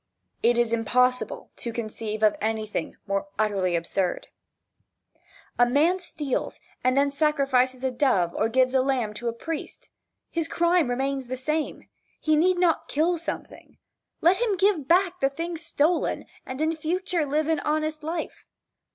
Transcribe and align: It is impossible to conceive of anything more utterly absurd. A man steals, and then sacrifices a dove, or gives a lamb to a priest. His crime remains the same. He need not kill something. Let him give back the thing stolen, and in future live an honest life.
It 0.41 0.57
is 0.57 0.73
impossible 0.73 1.51
to 1.57 1.71
conceive 1.71 2.23
of 2.23 2.35
anything 2.41 2.97
more 3.05 3.27
utterly 3.37 3.75
absurd. 3.75 4.29
A 5.59 5.65
man 5.67 5.99
steals, 5.99 6.59
and 6.83 6.97
then 6.97 7.11
sacrifices 7.11 7.83
a 7.83 7.91
dove, 7.91 8.33
or 8.33 8.49
gives 8.49 8.73
a 8.73 8.81
lamb 8.81 9.13
to 9.13 9.27
a 9.27 9.31
priest. 9.33 9.89
His 10.31 10.47
crime 10.47 10.89
remains 10.89 11.27
the 11.27 11.37
same. 11.37 11.87
He 12.19 12.35
need 12.35 12.57
not 12.57 12.87
kill 12.87 13.19
something. 13.19 13.77
Let 14.21 14.37
him 14.41 14.57
give 14.57 14.87
back 14.87 15.19
the 15.19 15.29
thing 15.29 15.55
stolen, 15.55 16.25
and 16.47 16.61
in 16.61 16.75
future 16.75 17.23
live 17.23 17.45
an 17.45 17.59
honest 17.59 18.01
life. 18.01 18.47